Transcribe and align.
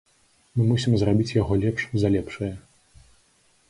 Мы 0.55 0.61
мусім 0.69 0.95
зрабіць 1.03 1.35
яго 1.41 1.61
лепш 1.67 1.81
за 2.01 2.07
лепшае. 2.19 2.53